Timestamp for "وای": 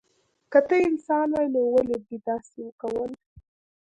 1.33-1.47